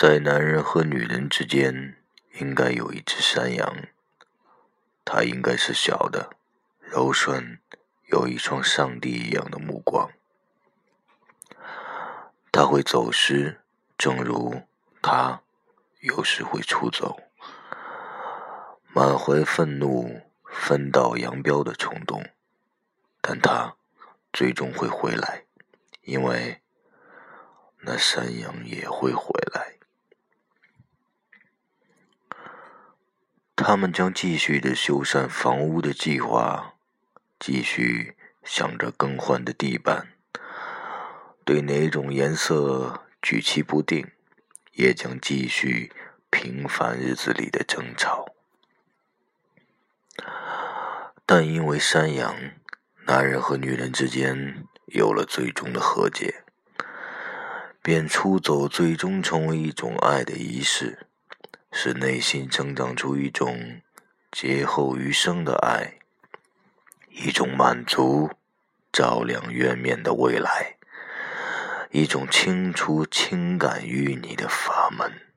[0.00, 1.94] 在男人和女人之间，
[2.38, 3.86] 应该有一只山羊。
[5.04, 6.30] 它应该是小的、
[6.80, 7.58] 柔顺，
[8.06, 10.10] 有一双上帝一样的目光。
[12.50, 13.60] 它会走失，
[13.98, 14.62] 正如
[15.02, 15.42] 它
[16.00, 17.20] 有时会出走，
[18.94, 22.24] 满怀愤怒、分道扬镳的冲动。
[23.20, 23.76] 但它
[24.32, 25.44] 最终会回来，
[26.04, 26.62] 因为
[27.80, 29.74] 那山羊也会回来。
[33.62, 36.76] 他们将继续的修缮房屋的计划，
[37.38, 40.08] 继续想着更换的地板，
[41.44, 44.10] 对哪种颜色举棋不定，
[44.72, 45.92] 也将继续
[46.30, 48.34] 平凡日子里的争吵。
[51.26, 52.34] 但因为山羊，
[53.06, 56.44] 男人和女人之间有了最终的和解，
[57.82, 61.09] 便出走，最终成为一种爱的仪式。
[61.72, 63.80] 是内心成长出一种
[64.30, 65.98] 劫后余生的爱，
[67.08, 68.30] 一种满足、
[68.92, 70.76] 照亮渊面的未来，
[71.90, 75.29] 一种清除情感淤泥的法门。